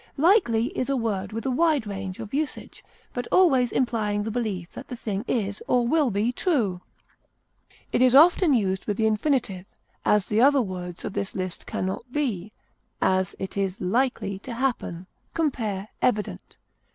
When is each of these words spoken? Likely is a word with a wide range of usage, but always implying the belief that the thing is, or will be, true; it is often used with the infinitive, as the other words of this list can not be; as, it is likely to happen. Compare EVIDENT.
Likely 0.17 0.69
is 0.75 0.89
a 0.89 0.97
word 0.97 1.31
with 1.31 1.45
a 1.45 1.51
wide 1.51 1.85
range 1.85 2.17
of 2.17 2.33
usage, 2.33 2.83
but 3.13 3.27
always 3.31 3.71
implying 3.71 4.23
the 4.23 4.31
belief 4.31 4.71
that 4.71 4.87
the 4.87 4.95
thing 4.95 5.23
is, 5.27 5.61
or 5.67 5.85
will 5.87 6.09
be, 6.09 6.31
true; 6.31 6.81
it 7.91 8.01
is 8.01 8.15
often 8.15 8.51
used 8.55 8.87
with 8.87 8.97
the 8.97 9.05
infinitive, 9.05 9.67
as 10.03 10.25
the 10.25 10.41
other 10.41 10.59
words 10.59 11.05
of 11.05 11.13
this 11.13 11.35
list 11.35 11.67
can 11.67 11.85
not 11.85 12.11
be; 12.11 12.51
as, 12.99 13.35
it 13.37 13.55
is 13.55 13.79
likely 13.79 14.39
to 14.39 14.55
happen. 14.55 15.05
Compare 15.35 15.89
EVIDENT. 16.01 16.57